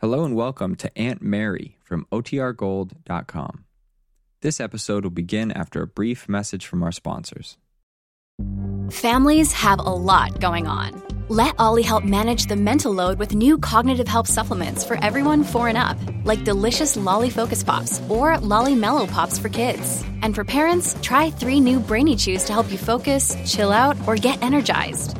[0.00, 3.66] Hello and welcome to Aunt Mary from OTRGold.com.
[4.40, 7.58] This episode will begin after a brief message from our sponsors.
[8.90, 11.02] Families have a lot going on.
[11.28, 15.68] Let OLLY help manage the mental load with new cognitive help supplements for everyone four
[15.68, 20.02] and up, like delicious Lolly Focus Pops or Lolly Mellow Pops for kids.
[20.22, 24.16] And for parents, try three new Brainy Chews to help you focus, chill out, or
[24.16, 25.19] get energized.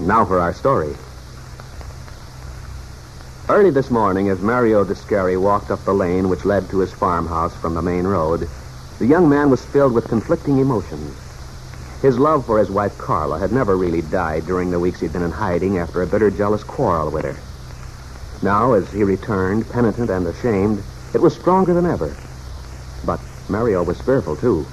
[0.00, 0.94] Now for our story.
[3.48, 7.54] Early this morning, as Mario Descari walked up the lane which led to his farmhouse
[7.54, 8.48] from the main road,
[8.98, 11.16] the young man was filled with conflicting emotions.
[12.02, 15.22] His love for his wife Carla had never really died during the weeks he'd been
[15.22, 17.36] in hiding after a bitter, jealous quarrel with her.
[18.42, 20.82] Now, as he returned, penitent and ashamed,
[21.14, 22.16] it was stronger than ever.
[23.04, 24.66] But Mario was fearful, too.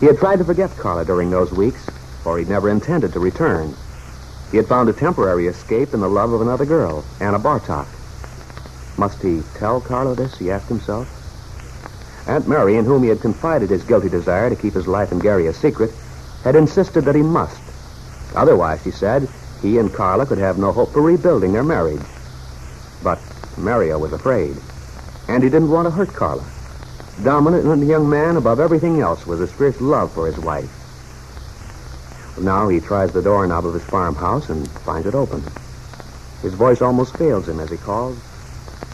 [0.00, 1.86] He had tried to forget Carla during those weeks,
[2.22, 3.74] for he'd never intended to return.
[4.50, 7.86] He had found a temporary escape in the love of another girl, Anna Bartok.
[8.96, 11.06] Must he tell Carla this, he asked himself?
[12.26, 15.22] Aunt Mary, in whom he had confided his guilty desire to keep his life and
[15.22, 15.92] Gary a secret,
[16.44, 17.60] had insisted that he must.
[18.34, 19.28] Otherwise, she said,
[19.62, 22.00] he and Carla could have no hope for rebuilding their marriage.
[23.02, 23.20] But
[23.56, 24.56] Mario was afraid,
[25.28, 26.44] and he didn't want to hurt Carla.
[27.22, 30.77] Dominant in the young man above everything else was his fierce love for his wife.
[32.40, 35.42] Now he tries the doorknob of his farmhouse and finds it open.
[36.42, 38.18] His voice almost fails him as he calls.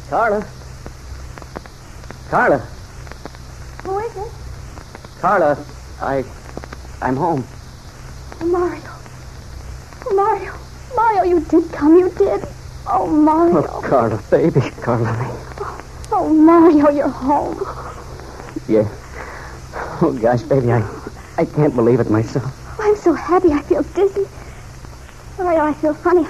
[0.08, 0.46] Carla.
[2.30, 2.58] Carla.
[3.84, 4.32] Who is it?
[5.20, 5.62] Carla.
[6.00, 6.24] I.
[7.02, 7.44] I'm home.
[8.40, 8.82] Oh, Mario.
[10.06, 10.54] Oh, Mario.
[10.96, 11.98] Mario, you did come.
[11.98, 12.46] You did.
[12.86, 13.66] Oh, Mario.
[13.68, 14.60] Oh, Carla, baby.
[14.80, 15.14] Carla.
[15.60, 17.58] Oh, oh, Mario, you're home.
[18.68, 18.88] Yeah.
[20.00, 20.88] Oh, gosh, baby, I,
[21.36, 22.63] I can't believe it myself.
[23.04, 24.26] I'm so happy I feel dizzy.
[25.36, 26.26] Mario, I feel funny.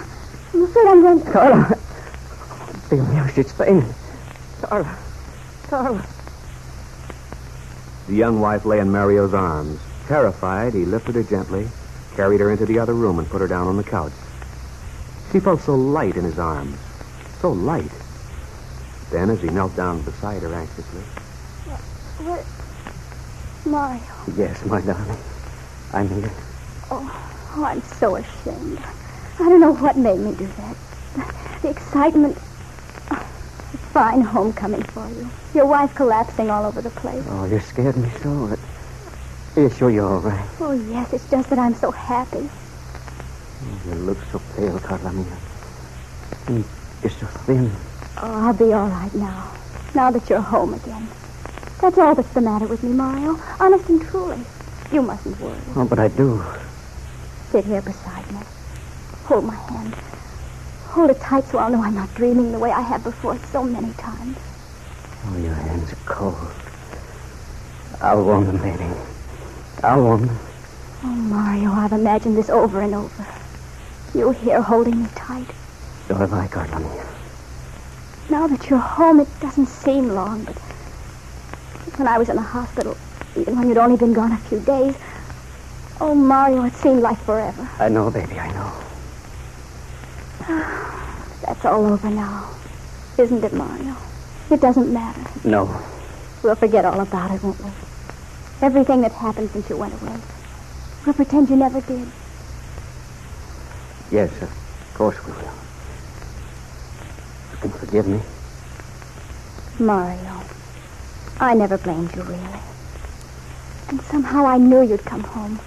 [0.53, 1.31] I'm afraid I'm going to...
[1.31, 1.79] Carla.
[2.91, 3.95] The music's fading.
[4.61, 4.99] Carla.
[5.69, 6.05] Carla.
[8.09, 9.79] The young wife lay in Mario's arms.
[10.09, 11.69] Terrified, he lifted her gently,
[12.17, 14.13] carried her into the other room, and put her down on the couch.
[15.31, 16.77] She felt so light in his arms.
[17.41, 17.93] So light.
[19.13, 21.03] Then, as he knelt down beside her anxiously.
[22.19, 22.45] What?
[23.65, 24.03] Mario.
[24.37, 25.19] Yes, my darling.
[25.93, 26.33] I'm here.
[26.97, 28.79] Oh, oh, I'm so ashamed.
[29.41, 30.77] I don't know what made me do that.
[31.61, 32.39] The excitement.
[33.11, 35.29] Oh, a fine homecoming for you.
[35.55, 37.25] Your wife collapsing all over the place.
[37.31, 38.47] Oh, you scared me so.
[38.47, 38.61] But
[39.57, 40.49] are you sure you're all right?
[40.61, 41.13] Oh, yes.
[41.13, 42.49] It's just that I'm so happy.
[43.89, 45.37] You look so pale, Carla mia.
[46.47, 46.65] And
[47.03, 47.73] you're so thin.
[48.19, 49.51] Oh, I'll be all right now.
[49.97, 51.09] Now that you're home again.
[51.81, 53.41] That's all that's the matter with me, Mario.
[53.59, 54.39] Honest and truly.
[54.93, 55.59] You mustn't worry.
[55.75, 56.45] Oh, but I do.
[57.55, 58.41] Sit here beside me.
[59.27, 59.95] Hold my hand.
[60.87, 63.63] Hold it tight so I'll know I'm not dreaming the way I have before so
[63.63, 64.37] many times.
[65.25, 66.51] Oh, your hands are cold.
[68.01, 68.93] I'll warm them, baby.
[69.85, 70.39] I'll warm them.
[71.05, 73.25] Oh, Mario, I've imagined this over and over.
[74.17, 75.47] You here holding me tight.
[76.09, 77.07] So have I, Carla mia.
[78.31, 80.57] Now that you're home, it doesn't seem long, but
[82.01, 82.97] when I was in the hospital,
[83.37, 84.97] even when you'd only been gone a few days,
[86.01, 87.69] oh, Mario, it seemed like forever.
[87.79, 88.73] I know, baby, I know.
[91.47, 92.51] That's all over now,
[93.19, 93.97] isn't it, Mario?
[94.51, 95.25] It doesn't matter.
[95.49, 95.83] No.
[96.43, 97.71] We'll forget all about it, won't we?
[98.61, 100.17] Everything that happened since you went away.
[101.05, 102.09] We'll pretend you never did.
[104.11, 105.55] Yes, of course we will.
[107.53, 108.21] You can forgive me?
[109.79, 110.41] Mario,
[111.41, 112.61] I never blamed you, really.
[113.89, 115.59] And somehow I knew you'd come home.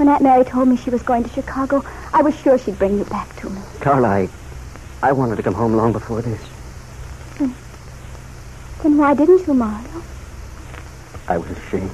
[0.00, 2.96] When Aunt Mary told me she was going to Chicago, I was sure she'd bring
[2.96, 3.60] you back to me.
[3.80, 4.28] Carla, I,
[5.02, 6.40] I wanted to come home long before this.
[7.36, 10.02] Then why didn't you, Mario?
[11.28, 11.90] I was ashamed.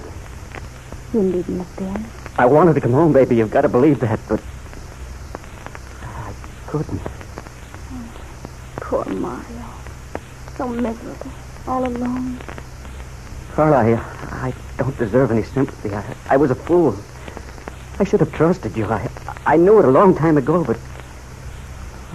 [1.12, 2.06] You needn't have been.
[2.38, 3.34] I wanted to come home, baby.
[3.34, 4.40] You've got to believe that, but
[6.04, 6.32] I
[6.68, 7.02] couldn't.
[8.76, 9.64] Poor Mario.
[10.56, 11.32] So miserable.
[11.66, 12.38] All alone.
[13.54, 13.94] Carla, I,
[14.30, 15.92] I don't deserve any sympathy.
[15.92, 16.96] I, I was a fool.
[17.98, 18.84] I should have trusted you.
[18.86, 19.08] I,
[19.46, 20.78] I knew it a long time ago, but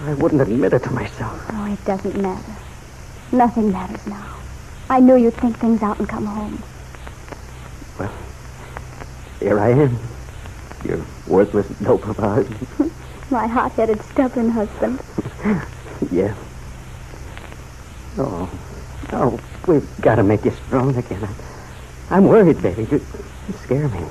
[0.00, 1.44] I wouldn't admit it to myself.
[1.50, 2.52] Oh, it doesn't matter.
[3.32, 4.36] Nothing matters now.
[4.88, 6.62] I knew you'd think things out and come home.
[7.98, 8.12] Well,
[9.40, 9.98] here I am.
[10.84, 12.92] Your worthless dope of husband.
[13.30, 15.00] My hot-headed, stubborn husband.
[16.12, 16.34] yeah.
[18.18, 18.50] Oh,
[19.12, 21.24] oh, we've got to make you strong again.
[21.24, 22.82] I, I'm worried, baby.
[22.90, 23.00] You,
[23.48, 24.04] you scare me.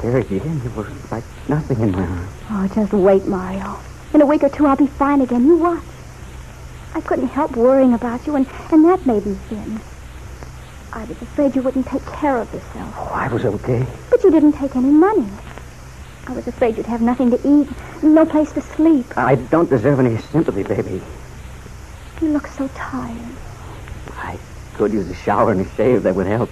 [0.00, 0.40] Carried you
[0.76, 2.30] were like nothing in my arms.
[2.50, 3.78] Oh, just wait, Mario.
[4.12, 5.46] In a week or two, I'll be fine again.
[5.46, 5.82] You watch.
[6.94, 9.80] I couldn't help worrying about you, and, and that made me thin.
[10.92, 12.94] I was afraid you wouldn't take care of yourself.
[12.98, 13.86] Oh, I was okay.
[14.10, 15.28] But you didn't take any money.
[16.26, 17.68] I was afraid you'd have nothing to eat,
[18.02, 19.06] no place to sleep.
[19.16, 21.00] I don't deserve any sympathy, baby.
[22.20, 23.36] You look so tired.
[24.18, 24.38] I
[24.74, 26.02] could use a shower and a shave.
[26.02, 26.50] That would help.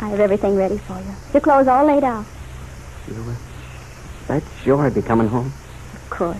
[0.00, 1.14] I have everything ready for you.
[1.32, 2.26] Your clothes all laid out.
[3.08, 3.36] You were
[4.28, 5.52] that sure I'd be coming home?
[5.94, 6.36] Of course.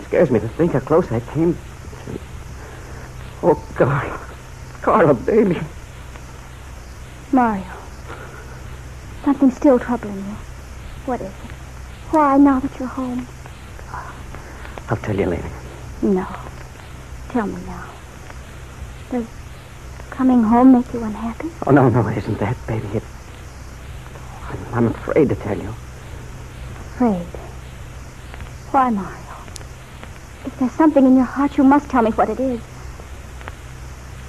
[0.00, 1.56] It scares me to think how close I came.
[3.42, 4.20] Oh, Carla.
[4.82, 5.60] Carla, baby.
[7.32, 7.64] Mario.
[9.24, 10.36] Something's still troubling you.
[11.06, 11.50] What is it?
[12.10, 13.26] Why, now that you're home?
[14.88, 15.50] I'll tell you later.
[16.02, 16.26] No.
[17.28, 17.88] Tell me now.
[19.10, 19.26] Does
[20.10, 21.48] coming home make you unhappy?
[21.66, 22.88] Oh, no, no, it isn't that, baby.
[22.94, 23.02] It...
[24.72, 25.68] I'm, afraid to tell you.
[26.94, 27.26] Afraid?
[28.70, 29.16] Why, Mario?
[30.46, 32.60] If there's something in your heart, you must tell me what it is.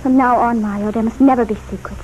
[0.02, 2.02] From now on, Mario, there must never be secrets.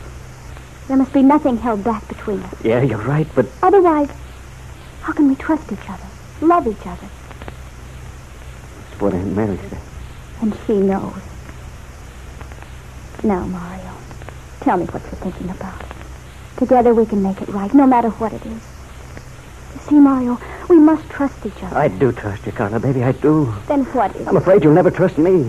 [0.88, 2.56] There must be nothing held back between us.
[2.63, 4.10] Yeah, you're right, but Otherwise,
[5.01, 6.07] how can we trust each other,
[6.42, 7.10] love each other?
[8.92, 9.81] it's what Aunt Mary said.
[10.42, 11.13] And she knows.
[13.24, 13.94] Now, Mario,
[14.62, 15.87] tell me what you're thinking about.
[16.57, 18.51] Together we can make it right, no matter what it is.
[19.75, 20.39] You see, Mario,
[20.69, 21.77] we must trust each other.
[21.77, 23.04] I do trust you, Carla, baby.
[23.04, 23.54] I do.
[23.68, 24.39] Then what is I'm it?
[24.39, 25.44] afraid you'll never trust me.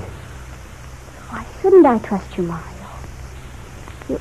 [1.30, 2.64] Why shouldn't I trust you, Mario?
[4.08, 4.20] You,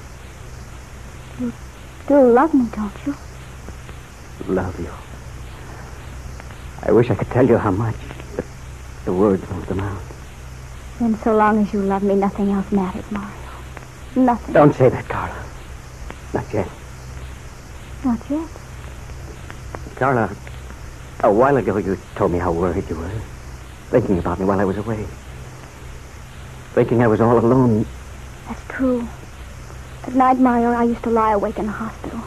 [1.40, 1.54] you
[2.08, 3.16] do love me, don't you?
[4.48, 4.90] Love you.
[6.84, 7.96] I wish I could tell you how much,
[8.36, 8.46] but
[9.04, 10.02] the words won't come out.
[11.00, 13.30] Then so long as you love me, nothing else matters, Mario.
[14.16, 14.54] Nothing.
[14.54, 15.36] Don't say that, Carla.
[16.38, 16.70] Not yet.
[18.06, 18.48] Not yet.
[19.96, 20.30] Carla,
[21.22, 23.22] a while ago you told me how worried you were.
[23.90, 25.04] Thinking about me while I was away.
[26.76, 27.88] Thinking I was all alone.
[28.48, 29.08] That's true.
[30.04, 32.22] At night, Mario, I used to lie awake in the hospital.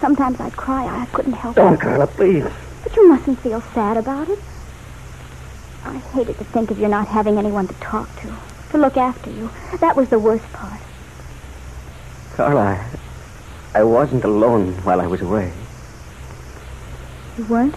[0.00, 0.84] Sometimes I'd cry.
[0.84, 1.64] I couldn't help oh, it.
[1.64, 1.80] Don't, it.
[1.80, 2.44] Carla, please.
[2.82, 4.38] But you mustn't feel sad about it.
[5.86, 8.36] I hated to think of you not having anyone to talk to,
[8.72, 9.48] to look after you.
[9.80, 10.82] That was the worst part.
[12.34, 12.84] Carla,
[13.74, 15.52] I, wasn't alone while I was away.
[17.36, 17.74] You weren't?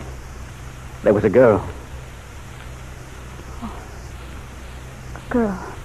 [1.03, 1.67] There was a girl.
[3.61, 3.81] Oh.
[5.15, 5.75] A girl.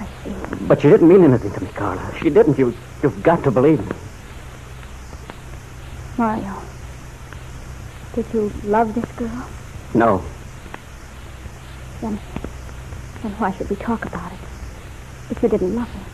[0.00, 0.64] I see.
[0.66, 2.14] But she didn't mean anything to me, Carla.
[2.18, 2.58] She didn't.
[2.58, 3.96] You, you've got to believe me.
[6.18, 6.62] Mario.
[8.14, 9.48] Did you love this girl?
[9.94, 10.24] No.
[12.00, 12.18] Then,
[13.22, 14.38] then why should we talk about it?
[15.30, 16.11] If you didn't love her.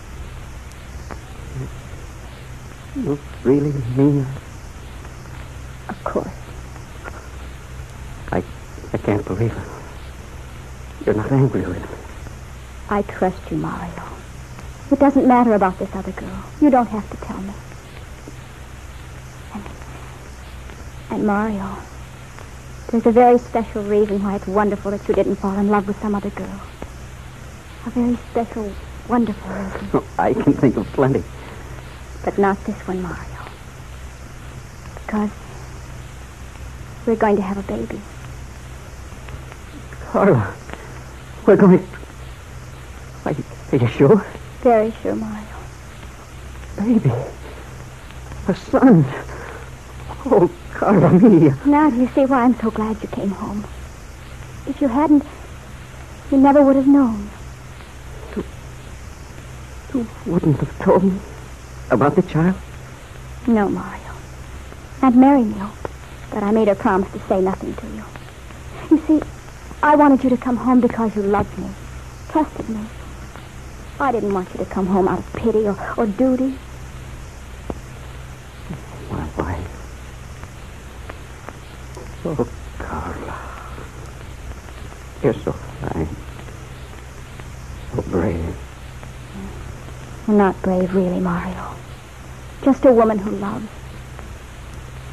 [2.96, 4.42] You really mean that?
[5.90, 6.28] Of course.
[8.32, 8.42] I,
[8.92, 11.06] I can't believe it.
[11.06, 11.96] You're not angry with me.
[12.90, 14.02] I trust you, Mario.
[14.90, 16.44] It doesn't matter about this other girl.
[16.60, 17.52] You don't have to tell me.
[19.54, 19.64] And,
[21.10, 21.76] and Mario,
[22.90, 26.00] there's a very special reason why it's wonderful that you didn't fall in love with
[26.00, 26.60] some other girl.
[27.86, 28.72] A very special,
[29.08, 30.08] wonderful reason.
[30.18, 31.22] I can think of plenty.
[32.24, 33.42] But not this one, Mario.
[34.94, 35.30] Because
[37.06, 38.00] we're going to have a baby.
[40.10, 40.54] Carla,
[41.46, 41.86] we're going...
[43.24, 44.26] Are you, are you sure?
[44.62, 45.56] Very sure, Mario.
[46.76, 47.12] Baby.
[48.48, 49.04] A son.
[50.26, 51.56] Oh, Carla mia.
[51.64, 53.64] Now do you see why I'm so glad you came home?
[54.66, 55.24] If you hadn't,
[56.30, 57.30] You never would have known.
[59.94, 61.18] You wouldn't have told me
[61.90, 62.56] about the child?
[63.46, 64.12] No, Mario.
[65.02, 65.68] Aunt Mary knew,
[66.30, 68.04] but I made her promise to say nothing to you.
[68.90, 69.26] You see,
[69.82, 71.68] I wanted you to come home because you loved me,
[72.30, 72.80] trusted me.
[74.00, 76.54] I didn't want you to come home out of pity or, or duty.
[79.10, 79.68] My wife.
[82.24, 83.38] Oh, Carla.
[85.22, 86.08] You're so fine.
[87.94, 88.54] So brave.
[90.26, 91.67] You're not brave, really, Mario.
[92.68, 93.66] Just a woman who loves.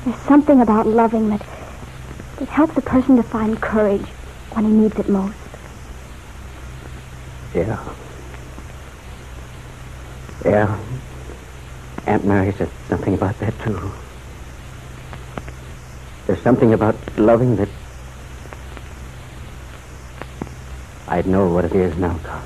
[0.03, 1.39] There's something about loving that,
[2.35, 4.05] that helps a person to find courage
[4.51, 5.37] when he needs it most.
[7.53, 7.81] Yeah.
[10.43, 10.77] Yeah.
[12.05, 13.89] Aunt Mary said something about that, too.
[16.27, 17.69] There's something about loving that...
[21.07, 22.43] I know what it is now, Carl.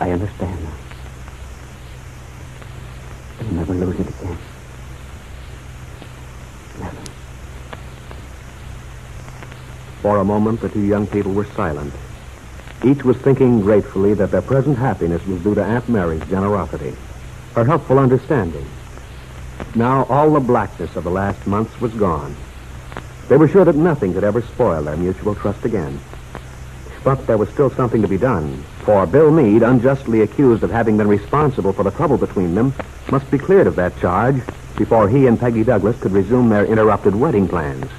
[0.00, 0.83] I understand now.
[3.52, 4.38] Never lose it again.
[6.80, 6.96] Never.
[10.02, 11.92] For a moment, the two young people were silent.
[12.84, 16.94] Each was thinking gratefully that their present happiness was due to Aunt Mary's generosity,
[17.54, 18.66] her helpful understanding.
[19.74, 22.36] Now all the blackness of the last months was gone.
[23.28, 25.98] They were sure that nothing could ever spoil their mutual trust again.
[27.02, 30.96] But there was still something to be done, for Bill Meade, unjustly accused of having
[30.96, 32.74] been responsible for the trouble between them,
[33.10, 34.36] must be cleared of that charge
[34.76, 37.90] before he and Peggy Douglas could resume their interrupted wedding plans.